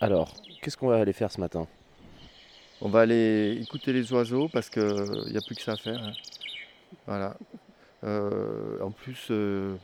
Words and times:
Alors, 0.00 0.34
qu'est-ce 0.60 0.76
qu'on 0.76 0.88
va 0.88 0.96
aller 0.98 1.12
faire 1.12 1.30
ce 1.30 1.40
matin? 1.40 1.66
On 2.80 2.88
va 2.88 3.00
aller 3.00 3.58
écouter 3.62 3.92
les 3.92 4.12
oiseaux 4.12 4.48
parce 4.48 4.68
qu'il 4.68 4.82
n'y 5.30 5.36
a 5.36 5.40
plus 5.40 5.54
que 5.54 5.62
ça 5.62 5.72
à 5.72 5.76
faire. 5.76 6.02
hein. 6.02 6.12
Voilà. 7.06 7.36
Euh, 8.04 8.78
en 8.82 8.90
plus, 8.90 9.28
euh, 9.30 9.74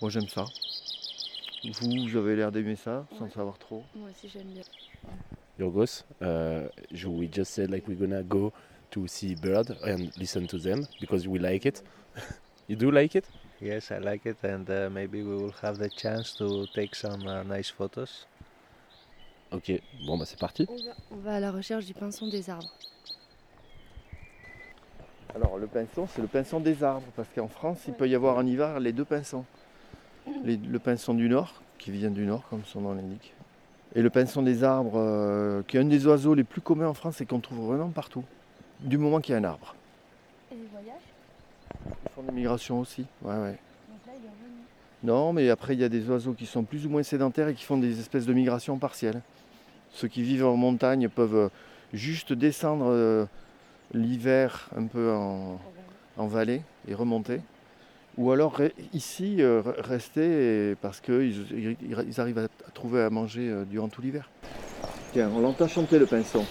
moi 0.00 0.10
j'aime 0.10 0.28
ça. 0.28 0.44
Vous, 1.64 1.90
vous 2.08 2.16
avez 2.16 2.36
l'air 2.36 2.52
d'aimer 2.52 2.76
ça 2.76 3.06
sans 3.18 3.24
Ouais. 3.24 3.30
savoir 3.30 3.58
trop. 3.58 3.82
Moi 3.94 4.10
aussi 4.10 4.28
j'aime 4.28 4.48
bien. 4.48 4.62
Yorgos, 5.58 6.04
uh, 6.22 6.68
we 7.06 7.28
just 7.32 7.52
said 7.52 7.70
like 7.70 7.86
we're 7.88 7.98
gonna 7.98 8.22
go 8.22 8.52
to 8.90 9.06
see 9.06 9.34
bird 9.34 9.76
and 9.84 10.10
listen 10.18 10.46
to 10.46 10.58
them 10.58 10.86
because 11.00 11.26
we 11.26 11.38
like 11.38 11.66
it. 11.66 11.82
you 12.68 12.76
do 12.76 12.90
like 12.90 13.14
it? 13.14 13.24
Yes, 13.60 13.90
I 13.90 13.98
like 13.98 14.24
it, 14.26 14.38
and 14.42 14.68
uh, 14.70 14.88
maybe 14.90 15.22
we 15.22 15.34
will 15.34 15.52
have 15.62 15.76
the 15.78 15.90
chance 15.90 16.32
to 16.38 16.66
take 16.74 16.94
some 16.94 17.26
uh, 17.26 17.42
nice 17.42 17.68
photos. 17.70 18.26
Ok, 19.52 19.72
bon 20.06 20.16
bah 20.16 20.24
c'est 20.26 20.38
parti. 20.38 20.66
On 20.68 20.76
va, 20.76 20.92
on 21.10 21.16
va 21.16 21.34
à 21.34 21.40
la 21.40 21.50
recherche 21.50 21.84
du 21.86 21.94
pinson 21.94 22.28
des 22.28 22.48
arbres. 22.50 22.72
Alors 25.34 25.58
le 25.58 25.66
pinson, 25.66 26.06
c'est 26.08 26.22
le 26.22 26.28
pinson 26.28 26.60
des 26.60 26.82
arbres 26.84 27.06
parce 27.16 27.28
qu'en 27.34 27.48
France, 27.48 27.80
il 27.86 27.90
Ouais. 27.92 27.96
peut 27.96 28.08
y 28.08 28.14
avoir 28.14 28.36
en 28.36 28.46
hiver 28.46 28.78
les 28.80 28.92
deux 28.92 29.04
pinsons. 29.04 29.44
Les- 30.44 30.56
le 30.56 30.78
pinson 30.78 31.14
du 31.14 31.28
nord, 31.28 31.62
qui 31.78 31.90
vient 31.90 32.10
du 32.10 32.26
nord 32.26 32.44
comme 32.48 32.64
son 32.64 32.80
nom 32.82 32.94
l'indique. 32.94 33.32
Et 33.94 34.02
le 34.02 34.10
pinson 34.10 34.42
des 34.42 34.62
arbres, 34.62 34.92
euh, 34.96 35.62
qui 35.66 35.76
est 35.76 35.80
un 35.80 35.84
des 35.84 36.06
oiseaux 36.06 36.34
les 36.34 36.44
plus 36.44 36.60
communs 36.60 36.86
en 36.88 36.94
France 36.94 37.20
et 37.20 37.26
qu'on 37.26 37.40
trouve 37.40 37.66
vraiment 37.74 37.88
partout. 37.90 38.24
Du 38.80 38.98
moment 38.98 39.20
qu'il 39.20 39.32
y 39.32 39.34
a 39.34 39.38
un 39.40 39.44
arbre. 39.44 39.74
Et 40.52 40.54
les 40.54 40.66
voyages? 40.66 40.94
Ils 42.04 42.10
font 42.12 42.22
des 42.22 42.32
migrations 42.32 42.78
aussi. 42.80 43.04
Ouais, 43.22 43.34
ouais. 43.36 43.58
Donc 43.88 44.06
là 44.06 44.12
il 44.16 44.24
est 44.24 44.28
revenu. 44.28 44.49
Non, 45.02 45.32
mais 45.32 45.48
après, 45.48 45.74
il 45.74 45.80
y 45.80 45.84
a 45.84 45.88
des 45.88 46.08
oiseaux 46.10 46.34
qui 46.34 46.46
sont 46.46 46.62
plus 46.62 46.84
ou 46.86 46.90
moins 46.90 47.02
sédentaires 47.02 47.48
et 47.48 47.54
qui 47.54 47.64
font 47.64 47.78
des 47.78 47.98
espèces 48.00 48.26
de 48.26 48.34
migrations 48.34 48.76
partielles. 48.76 49.22
Ceux 49.92 50.08
qui 50.08 50.22
vivent 50.22 50.44
en 50.44 50.56
montagne 50.56 51.08
peuvent 51.08 51.34
euh, 51.36 51.48
juste 51.94 52.32
descendre 52.34 52.86
euh, 52.88 53.24
l'hiver 53.94 54.68
un 54.76 54.84
peu 54.84 55.10
en, 55.12 55.58
en 56.16 56.26
vallée 56.26 56.62
et 56.86 56.94
remonter. 56.94 57.40
Ou 58.18 58.30
alors 58.30 58.60
ici, 58.92 59.36
euh, 59.40 59.62
re- 59.62 59.80
rester 59.80 60.76
parce 60.82 61.00
qu'ils 61.00 61.76
ils 61.80 62.20
arrivent 62.20 62.38
à, 62.38 62.48
trouver 62.74 63.02
à 63.02 63.08
manger 63.10 63.64
durant 63.70 63.88
tout 63.88 64.02
l'hiver. 64.02 64.28
Tiens, 65.12 65.30
on 65.34 65.40
l'entend 65.40 65.66
chanter 65.66 65.98
le 65.98 66.06
pinson. 66.06 66.44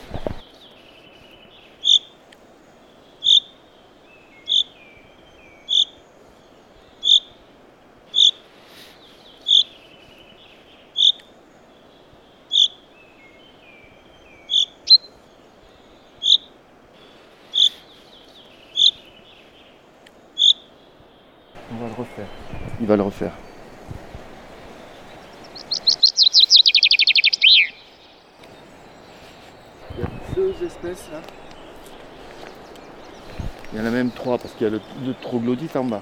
Va 21.80 21.88
le 21.88 21.94
refaire. 21.94 22.28
Il 22.82 22.88
va 22.88 22.96
le 22.96 23.04
refaire. 23.04 23.32
Il 29.96 30.02
y 30.02 30.04
a 30.04 30.10
deux 30.36 30.66
espèces 30.66 31.10
là. 31.12 31.22
Il 33.72 33.80
y 33.80 33.82
en 33.82 33.86
a 33.86 33.92
même 33.92 34.12
trois 34.12 34.38
parce 34.38 34.54
qu'il 34.54 34.64
y 34.64 34.68
a 34.68 34.72
le, 34.72 34.82
le 35.06 35.14
troglodyte 35.14 35.76
en 35.76 35.84
bas. 35.84 36.02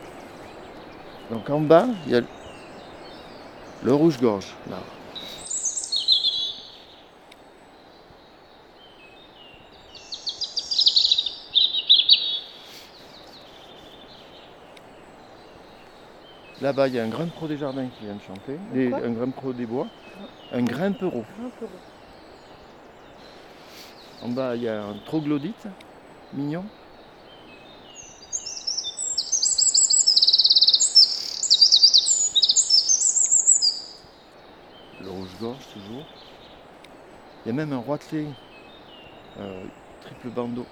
Donc 1.29 1.49
en 1.49 1.59
bas, 1.59 1.87
il 2.05 2.13
y 2.13 2.15
a 2.15 2.21
le, 2.21 2.27
le 3.83 3.93
rouge-gorge 3.93 4.55
là. 4.69 4.77
Là-bas, 16.61 16.87
il 16.87 16.95
y 16.95 16.99
a 16.99 17.03
un 17.03 17.07
grimpero 17.09 17.47
des 17.47 17.57
jardins 17.57 17.87
qui 17.87 18.05
vient 18.05 18.15
de 18.15 18.21
chanter. 18.21 18.57
Des- 18.73 18.91
un 18.91 19.11
grimpero 19.11 19.53
des 19.53 19.65
bois. 19.65 19.87
Un 20.51 20.63
grimpereau. 20.63 21.23
En 24.23 24.29
bas, 24.29 24.55
il 24.55 24.63
y 24.63 24.67
a 24.67 24.83
un 24.83 24.95
troglodyte 25.05 25.67
mignon. 26.33 26.65
Le 35.01 35.09
rouge-gorge, 35.09 35.67
toujours. 35.73 36.05
Il 37.45 37.49
y 37.49 37.51
a 37.51 37.53
même 37.53 37.71
un 37.71 37.77
roitelet 37.77 38.27
euh, 39.39 39.63
triple 40.01 40.29
bandeau. 40.29 40.65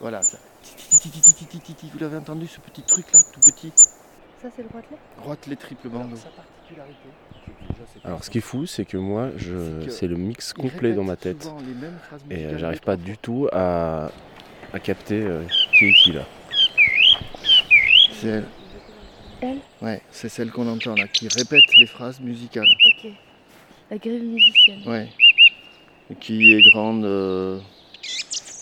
Voilà, 0.00 0.20
ça. 0.22 0.38
Vous 1.92 1.98
l'avez 1.98 2.16
entendu 2.16 2.46
ce 2.46 2.60
petit 2.60 2.82
truc 2.82 3.06
là, 3.12 3.18
tout 3.32 3.40
petit? 3.40 3.72
Ça 4.42 4.48
c'est 4.54 4.62
le 4.62 4.68
roitelet 4.68 4.96
Roitelet 5.18 5.56
triple 5.56 5.88
bandeau. 5.88 6.16
Alors 8.04 8.24
ce 8.24 8.30
qui 8.30 8.38
est 8.38 8.42
fou, 8.42 8.66
c'est 8.66 8.84
que 8.84 8.96
moi, 8.96 9.30
je, 9.36 9.88
C'est 9.88 10.06
le 10.08 10.16
mix 10.16 10.52
complet 10.52 10.92
dans 10.94 11.04
ma 11.04 11.16
tête. 11.16 11.48
Et 12.30 12.44
euh, 12.44 12.58
j'arrive 12.58 12.80
pas 12.80 12.96
du 12.96 13.16
tout 13.18 13.48
à, 13.52 14.10
à 14.72 14.78
capter 14.80 15.20
euh, 15.22 15.42
qui 15.74 15.86
est 15.86 15.92
qui 15.94 16.12
là. 16.12 16.24
C'est 18.12 18.28
elle. 18.28 18.46
Elle? 19.40 19.58
Ouais, 19.82 20.02
c'est 20.10 20.28
celle 20.28 20.50
qu'on 20.50 20.66
entend 20.68 20.94
là, 20.94 21.06
qui 21.08 21.28
répète 21.28 21.64
les 21.78 21.86
phrases 21.86 22.20
musicales. 22.20 22.66
Ok. 22.98 23.10
La 23.90 23.98
grève 23.98 24.22
musicienne. 24.22 24.82
Ouais. 24.86 25.08
Qui 26.20 26.52
est 26.52 26.62
grande. 26.72 27.04
euh, 27.04 27.60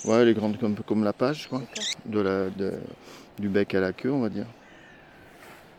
Ouais, 0.05 0.17
elle 0.17 0.29
est 0.29 0.35
grande 0.35 0.57
un 0.63 0.73
peu 0.73 0.83
comme 0.83 1.03
la 1.05 1.13
page, 1.13 1.49
quoi. 1.49 1.63
De 2.07 2.21
la, 2.21 2.51
de- 2.51 2.75
du 3.39 3.49
bec 3.49 3.75
à 3.75 3.81
la 3.81 3.93
queue, 3.93 4.11
on 4.13 4.21
va 4.21 4.29
dire. 4.29 4.47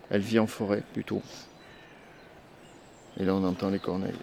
Elle 0.09 0.21
vit 0.21 0.39
en 0.39 0.47
forêt 0.47 0.83
plutôt. 0.93 1.21
Et 3.19 3.23
là, 3.25 3.33
on 3.35 3.43
entend 3.43 3.69
les 3.69 3.79
corneilles. 3.79 4.13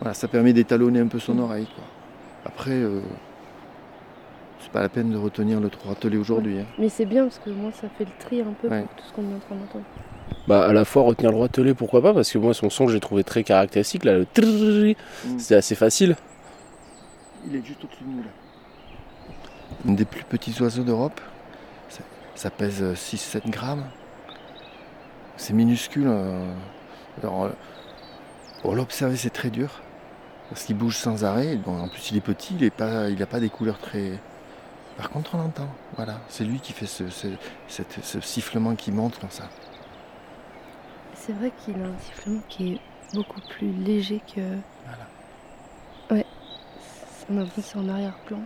Voilà, 0.00 0.14
ça 0.14 0.26
permet 0.26 0.52
d'étalonner 0.52 1.00
un 1.00 1.06
peu 1.06 1.18
son 1.18 1.38
oreille, 1.38 1.66
quoi. 1.74 1.84
Après, 2.44 2.70
euh, 2.72 3.00
c'est 4.60 4.72
pas 4.72 4.80
la 4.80 4.88
peine 4.88 5.10
de 5.12 5.16
retenir 5.16 5.60
le 5.60 5.70
roitelet 5.84 6.16
aujourd'hui. 6.16 6.58
hein. 6.60 6.66
Mais 6.78 6.88
c'est 6.88 7.04
bien 7.04 7.24
parce 7.24 7.38
que 7.38 7.50
moi 7.50 7.70
ça 7.72 7.88
fait 7.96 8.04
le 8.04 8.10
tri 8.18 8.40
un 8.40 8.52
peu 8.60 8.68
Ouais. 8.68 8.82
pour 8.82 8.96
tout 8.96 9.04
ce 9.08 9.12
qu'on 9.12 9.22
est 9.30 9.34
en 9.34 9.38
train 9.38 9.54
d'entendre. 9.54 9.84
Bah 10.48 10.66
à 10.66 10.72
la 10.72 10.84
fois 10.84 11.02
retenir 11.02 11.30
le 11.30 11.36
roitelet, 11.36 11.74
pourquoi 11.74 12.02
pas, 12.02 12.12
parce 12.12 12.32
que 12.32 12.38
moi 12.38 12.52
son 12.52 12.68
son 12.68 12.88
j'ai 12.88 12.98
trouvé 12.98 13.22
très 13.22 13.44
caractéristique 13.44 14.04
là, 14.04 14.18
le 14.18 14.26
trrrr, 14.26 14.96
Mm. 15.26 15.38
c'est 15.38 15.54
assez 15.54 15.76
facile. 15.76 16.16
Il 17.46 17.54
est 17.56 17.64
juste 17.64 17.84
au-dessus 17.84 18.02
de 18.02 18.08
nous 18.08 18.22
là. 18.22 18.28
Un 19.88 19.92
des 19.92 20.04
plus 20.04 20.24
petits 20.24 20.60
oiseaux 20.62 20.84
d'Europe. 20.84 21.20
Ça, 21.88 22.00
ça 22.34 22.50
pèse 22.50 22.82
6-7 22.94 23.48
grammes. 23.50 23.84
C'est 25.36 25.52
minuscule. 25.52 26.06
euh. 26.08 26.52
Alors, 27.22 27.44
euh, 27.44 27.50
pour 28.62 28.74
l'observer, 28.74 29.16
c'est 29.16 29.30
très 29.30 29.50
dur. 29.50 29.80
Parce 30.50 30.64
qu'il 30.64 30.76
bouge 30.76 30.96
sans 30.96 31.24
arrêt. 31.24 31.56
Bon, 31.56 31.80
en 31.80 31.88
plus, 31.88 32.10
il 32.10 32.16
est 32.16 32.20
petit, 32.20 32.54
il 32.58 32.64
n'a 32.64 32.70
pas, 32.70 33.08
il 33.08 33.22
a 33.22 33.26
pas 33.26 33.40
des 33.40 33.48
couleurs 33.48 33.78
très. 33.78 34.18
Par 34.96 35.10
contre, 35.10 35.34
on 35.34 35.38
l'entend. 35.38 35.68
Voilà. 35.96 36.20
C'est 36.28 36.44
lui 36.44 36.60
qui 36.60 36.72
fait 36.72 36.86
ce, 36.86 37.08
ce- 37.08 37.26
cette- 37.66 38.04
ce 38.04 38.20
sifflement 38.20 38.74
qui 38.76 38.92
monte 38.92 39.18
comme 39.18 39.30
ça. 39.30 39.44
C'est 41.14 41.32
vrai 41.32 41.50
qu'il 41.64 41.74
a 41.82 41.86
un 41.86 41.98
sifflement 41.98 42.40
qui 42.48 42.74
est 42.74 42.80
beaucoup 43.14 43.40
plus 43.56 43.72
léger 43.72 44.20
que. 44.34 44.40
Voilà. 44.84 45.06
Ouais. 46.10 46.26
On 47.30 47.36
a 47.36 47.40
l'impression 47.40 47.62
que 47.80 47.84
c'est 47.86 47.90
en 47.90 47.94
arrière-plan. 47.94 48.40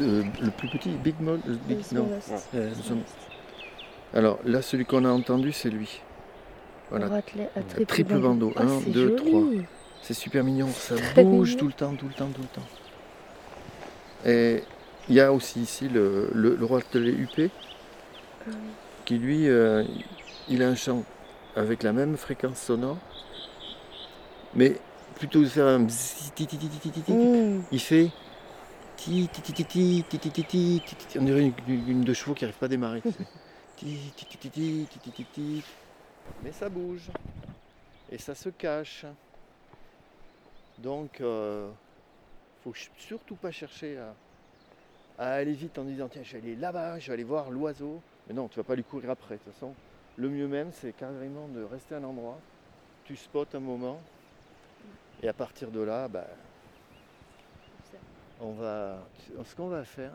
Euh, 0.00 0.22
le 0.40 0.50
plus 0.50 0.68
petit, 0.68 0.90
Big 0.90 1.20
Mole. 1.20 1.40
euh, 1.48 1.56
Big- 1.68 1.92
non. 1.92 2.08
Euh, 2.54 2.70
Alors 4.14 4.38
là, 4.44 4.62
celui 4.62 4.84
qu'on 4.84 5.04
a 5.04 5.10
entendu, 5.10 5.52
c'est 5.52 5.70
lui. 5.70 6.00
Voilà. 6.90 7.08
Triple, 7.88 8.18
bandeau. 8.18 8.52
Ah, 8.56 8.62
Un, 8.62 8.80
deux, 8.80 9.14
trois. 9.14 9.44
C'est 10.02 10.14
super 10.14 10.44
mignon, 10.44 10.68
ça 10.68 10.96
Très 10.96 11.24
bouge 11.24 11.50
mignon. 11.50 11.58
tout 11.60 11.66
le 11.66 11.72
temps, 11.72 11.94
tout 11.94 12.06
le 12.08 12.14
temps, 12.14 12.28
tout 12.28 12.42
le 12.42 12.48
temps. 12.48 12.66
Et 14.24 14.62
il 15.08 15.14
y 15.14 15.20
a 15.20 15.32
aussi 15.32 15.60
ici 15.60 15.88
le, 15.88 16.30
le, 16.34 16.54
le 16.56 16.64
roitelet 16.64 17.12
huppé 17.12 17.50
Ah 18.46 18.50
qui 19.04 19.18
lui, 19.18 19.48
euh, 19.48 19.84
il 20.48 20.62
a 20.62 20.68
un 20.68 20.74
chant 20.76 21.02
avec 21.56 21.82
la 21.82 21.92
même 21.92 22.16
fréquence 22.16 22.58
sonore, 22.58 22.98
mais 24.54 24.76
plutôt 25.16 25.40
de 25.40 25.46
faire 25.46 25.66
un 25.66 25.80
bzz, 25.80 26.32
ti, 26.34 26.46
ti, 26.46 26.56
ti, 26.56 26.68
ti, 26.68 26.78
ti, 26.78 26.90
ti, 26.90 27.02
ti, 27.02 27.12
Mmh. 27.12 27.62
il 27.72 27.80
fait 27.80 28.10
ti 29.02 29.28
ti 29.28 29.42
ti 29.42 29.52
ti 29.52 29.64
ti 29.64 30.04
ti 30.04 30.18
ti 30.18 30.30
ti 30.30 30.44
ti 30.44 30.94
ti 30.94 31.06
ti. 31.06 31.18
On 31.18 31.24
dirait 31.24 31.52
une, 31.66 32.02
de 32.02 32.14
chevaux 32.14 32.34
qui 32.34 32.44
n'arrive 32.44 32.58
pas 32.58 32.66
à 32.66 32.68
démarrer. 32.68 33.02
tu 33.02 33.10
sais. 33.10 33.26
Ti 33.76 34.12
ti 34.14 34.26
ti 34.26 34.38
ti 34.38 34.50
ti 34.50 34.86
ti 34.86 34.98
ti 35.00 35.10
ti 35.12 35.24
ti. 35.24 35.64
Mais 36.44 36.52
ça 36.52 36.68
bouge 36.68 37.10
et 38.10 38.18
ça 38.18 38.34
se 38.34 38.48
cache. 38.50 39.06
Donc, 40.78 41.20
euh, 41.20 41.70
faut 42.62 42.74
surtout 42.98 43.36
pas 43.36 43.50
chercher 43.50 43.98
à, 43.98 44.14
à 45.18 45.32
aller 45.34 45.52
vite 45.52 45.78
en 45.78 45.84
disant 45.84 46.08
tiens 46.08 46.22
je 46.22 46.32
vais 46.36 46.38
aller 46.38 46.56
là-bas, 46.56 46.98
je 47.00 47.08
vais 47.08 47.14
aller 47.14 47.24
voir 47.24 47.50
l'oiseau. 47.50 48.00
Mais 48.28 48.34
non, 48.34 48.48
tu 48.48 48.56
vas 48.56 48.64
pas 48.64 48.76
lui 48.76 48.84
courir 48.84 49.10
après. 49.10 49.34
De 49.34 49.40
toute 49.40 49.52
façon, 49.52 49.74
le 50.16 50.28
mieux 50.28 50.46
même 50.46 50.70
c'est 50.72 50.92
carrément 50.92 51.48
de 51.48 51.62
rester 51.64 51.96
à 51.96 51.98
un 51.98 52.04
endroit. 52.04 52.38
Tu 53.04 53.14
tu 53.14 53.16
spots 53.16 53.46
un 53.54 53.60
moment. 53.60 54.00
Et 55.22 55.28
à 55.28 55.32
partir 55.32 55.70
de 55.72 55.80
là, 55.80 56.06
bah, 56.08 56.26
on 58.42 58.52
va, 58.52 58.98
ce 59.44 59.54
qu'on 59.54 59.68
va 59.68 59.84
faire, 59.84 60.12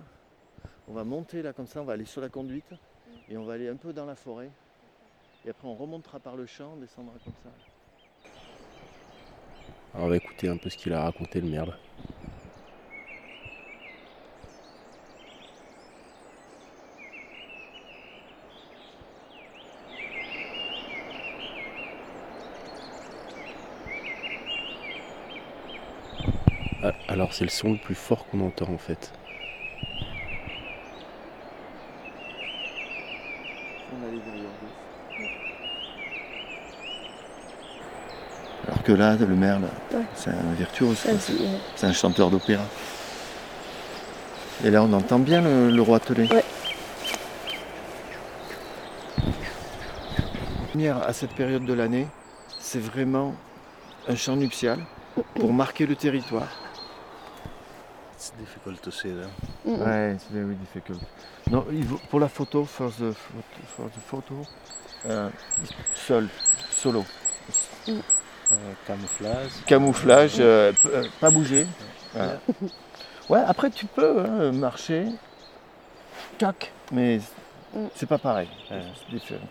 on 0.88 0.94
va 0.94 1.04
monter 1.04 1.42
là 1.42 1.54
comme 1.54 1.66
ça, 1.66 1.82
on 1.82 1.86
va 1.86 1.94
aller 1.94 2.06
sur 2.06 2.22
la 2.22 2.30
conduite 2.30 2.72
et 3.30 3.38
on 3.38 3.46
va 3.46 3.54
aller 3.54 3.70
un 3.70 3.76
peu 3.76 3.94
dans 3.94 4.06
la 4.06 4.16
forêt. 4.16 4.52
Et 5.46 5.50
après 5.50 5.68
on 5.68 5.76
remontera 5.76 6.20
par 6.20 6.36
le 6.36 6.46
champ, 6.46 6.74
on 6.76 6.80
descendra 6.80 7.14
comme 7.24 7.34
ça. 7.44 7.50
Alors 9.94 10.08
on 10.08 10.10
va 10.10 10.18
écouter 10.18 10.50
un 10.50 10.58
peu 10.58 10.70
ce 10.70 10.78
qu'il 10.78 10.94
a 10.94 11.04
raconté 11.04 11.40
le 11.42 11.50
merle. 11.50 11.74
Alors 27.18 27.34
c'est 27.34 27.46
le 27.46 27.50
son 27.50 27.72
le 27.72 27.80
plus 27.80 27.96
fort 27.96 28.28
qu'on 28.28 28.42
entend 28.42 28.70
en 28.72 28.78
fait. 28.78 29.12
On 33.92 34.06
a 34.06 34.12
les 34.12 34.20
derrière 34.20 34.52
Alors 38.68 38.84
que 38.84 38.92
là, 38.92 39.16
le 39.16 39.26
merle, 39.36 39.64
Ouais. 39.92 40.02
c'est 40.14 40.30
un 40.30 40.54
virtuose, 40.56 40.96
c'est- 41.00 41.34
ouais. 41.34 41.58
un 41.90 41.92
chanteur 41.92 42.30
d'opéra. 42.30 42.66
Et 44.64 44.70
là, 44.70 44.84
on 44.84 44.94
entend 44.94 45.18
bien 45.18 45.42
le, 45.42 45.72
le 45.72 45.82
roitelet. 45.82 46.32
Ouais. 46.32 46.44
Lumière 50.76 51.02
à 51.02 51.14
cette 51.14 51.34
période 51.34 51.66
de 51.66 51.74
l'année, 51.74 52.06
c'est 52.60 52.78
vraiment 52.80 53.34
un 54.08 54.16
chant 54.16 54.36
nuptial 54.36 54.78
pour 55.34 55.52
marquer 55.52 55.88
le 55.88 55.96
territoire. 55.96 56.48
It's 58.28 58.38
difficult 58.40 58.82
to 58.82 58.92
see 58.92 59.12
them. 59.12 59.30
Mm. 59.66 59.82
Ouais, 59.86 60.12
it's 60.16 60.26
very 60.30 60.56
difficult. 60.56 61.00
Non, 61.50 61.66
pour 62.10 62.20
la 62.20 62.28
photo, 62.28 62.66
for 62.66 62.90
the, 62.92 63.14
photo- 63.14 63.66
for 63.76 63.90
the 63.90 64.00
photo, 64.06 64.46
euh, 65.06 65.30
seul, 65.96 66.28
solo. 66.70 67.06
Uh, 67.88 67.94
camouflage. 68.86 69.52
Camouflage, 69.66 70.40
euh, 70.40 70.74
euh, 70.86 71.06
pas 71.22 71.30
bouger. 71.30 71.68
Yeah. 72.16 72.40
Ouais, 73.30 73.42
après 73.48 73.70
tu 73.70 73.86
peux 73.86 74.20
hein, 74.20 74.52
marcher, 74.52 75.06
tac, 76.38 76.72
mais 76.92 77.20
Mm. 77.74 77.88
c'est 77.96 78.06
pas 78.08 78.18
pareil. 78.18 78.48
C'est 78.70 79.10
différent. 79.10 79.48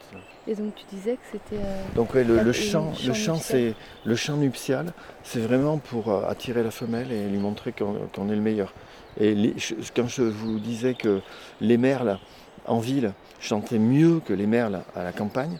Et 0.49 0.55
donc 0.55 0.75
tu 0.75 0.85
disais 0.95 1.15
que 1.15 1.23
c'était. 1.33 1.57
euh, 1.63 1.85
Donc 1.95 2.15
ouais, 2.15 2.25
le, 2.25 2.53
chant, 2.53 2.93
le 3.07 3.13
chant 3.15 3.37
c'est 3.39 3.75
le 4.05 4.17
chant 4.17 4.37
nuptial, 4.37 4.93
c'est 5.25 5.41
vraiment 5.41 5.79
pour 5.79 6.09
euh, 6.11 6.29
attirer 6.29 6.63
la 6.63 6.71
femelle 6.71 7.11
et 7.11 7.29
lui 7.29 7.39
montrer 7.39 7.73
qu'on 7.73 8.29
est 8.29 8.35
le 8.37 8.41
meilleur. 8.41 8.73
Et 9.19 9.35
les- 9.35 9.57
quand 9.95 10.07
je 10.09 10.23
vous 10.23 10.59
disais 10.59 10.95
que 10.95 11.21
les 11.61 11.77
merles 11.79 12.19
en 12.67 12.79
ville 12.79 13.13
chantaient 13.41 13.79
mieux 13.79 14.21
que 14.21 14.33
les 14.33 14.47
merles 14.47 14.83
à 14.95 15.03
la 15.03 15.13
campagne, 15.13 15.59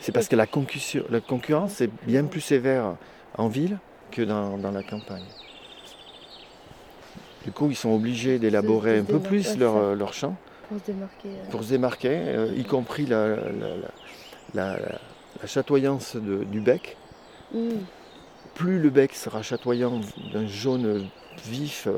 c'est 0.00 0.12
parce 0.12 0.28
que 0.28 0.36
la, 0.36 0.46
concurrence 0.46 1.80
est 1.80 1.90
bien 2.06 2.24
plus 2.24 2.40
sévère 2.40 2.96
en 3.38 3.48
ville 3.48 3.78
que 4.10 4.22
dans, 4.22 4.58
dans 4.58 4.70
la 4.70 4.82
campagne. 4.82 5.24
Du 7.44 7.52
coup, 7.52 7.68
ils 7.70 7.76
sont 7.76 7.90
obligés 7.90 8.38
d'élaborer 8.38 8.98
un 8.98 9.04
peu 9.04 9.20
plus 9.20 9.56
leur, 9.58 10.12
chant 10.12 10.36
pour 10.68 10.78
se 10.78 10.86
démarquer. 10.86 11.28
euh, 11.28 11.50
pour 11.50 11.62
se 11.64 11.68
démarquer, 11.68 12.08
euh, 12.10 12.52
y 12.56 12.64
compris 12.64 13.06
la, 13.06 13.28
la- 13.28 13.36
la- 13.36 13.90
la- 14.54 14.78
la 15.40 15.46
chatoyance 15.46 16.16
de- 16.16 16.44
du 16.44 16.60
bec. 16.60 16.96
mm. 17.52 17.58
Plus 18.54 18.78
le 18.80 18.90
bec 18.90 19.14
sera 19.14 19.42
chatoyant 19.42 20.00
d'un 20.32 20.46
jaune 20.46 21.08
vif, 21.44 21.88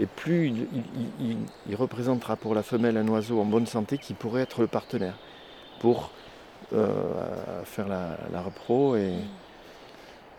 et 0.00 0.06
plus 0.06 0.48
il, 0.48 0.66
il- 0.74 1.30
il- 1.30 1.36
il 1.68 1.76
représentera 1.76 2.34
pour 2.36 2.54
la 2.54 2.62
femelle 2.64 2.96
un 2.96 3.06
oiseau 3.08 3.40
en 3.40 3.44
bonne 3.44 3.66
santé 3.66 3.98
qui 3.98 4.14
pourrait 4.14 4.42
être 4.42 4.60
le 4.62 4.66
partenaire 4.66 5.14
pour 5.80 6.10
euh, 6.72 7.62
faire 7.64 7.86
la, 7.88 8.18
la 8.32 8.40
repro 8.42 8.96
et, 8.96 9.12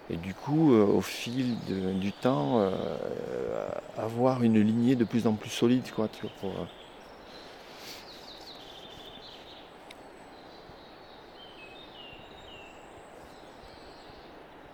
et 0.09 0.17
du 0.17 0.33
coup, 0.33 0.73
euh, 0.73 0.83
au 0.85 1.01
fil 1.01 1.55
de- 1.69 1.93
du 1.93 2.11
temps, 2.11 2.59
euh, 2.59 2.71
avoir 3.97 4.43
une 4.43 4.59
lignée 4.59 4.95
de 4.95 5.05
plus 5.05 5.27
en 5.27 5.33
plus 5.33 5.49
solide. 5.49 5.89
Quoi, 5.95 6.07
tu 6.09 6.23
vois, 6.23 6.31
pour, 6.41 6.51